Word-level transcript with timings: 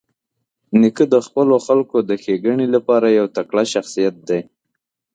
نیکه 0.79 1.05
د 1.13 1.15
خپلو 1.25 1.55
خلکو 1.67 1.97
د 2.09 2.11
ښېګڼې 2.23 2.67
لپاره 2.75 3.07
یو 3.19 3.25
تکړه 3.35 3.63
شخصیت 3.73 4.15
دی. 4.29 4.41